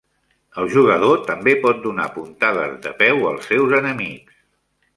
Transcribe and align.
El 0.61 0.71
jugador 0.75 1.19
també 1.27 1.53
pot 1.65 1.83
donar 1.83 2.07
puntades 2.15 2.73
de 2.87 2.95
peu 3.03 3.23
als 3.33 3.51
seus 3.53 3.77
enemics. 3.83 4.43